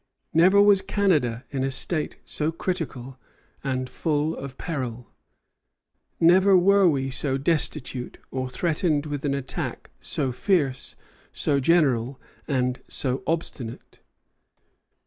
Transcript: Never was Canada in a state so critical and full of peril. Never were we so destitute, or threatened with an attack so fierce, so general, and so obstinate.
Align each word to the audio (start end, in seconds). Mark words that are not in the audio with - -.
Never 0.33 0.59
was 0.59 0.81
Canada 0.81 1.45
in 1.51 1.63
a 1.63 1.69
state 1.69 2.17
so 2.25 2.51
critical 2.51 3.19
and 3.63 3.87
full 3.87 4.35
of 4.35 4.57
peril. 4.57 5.11
Never 6.19 6.57
were 6.57 6.89
we 6.89 7.11
so 7.11 7.37
destitute, 7.37 8.17
or 8.31 8.49
threatened 8.49 9.05
with 9.05 9.25
an 9.25 9.35
attack 9.35 9.91
so 9.99 10.31
fierce, 10.31 10.95
so 11.31 11.59
general, 11.59 12.19
and 12.47 12.81
so 12.87 13.21
obstinate. 13.27 13.99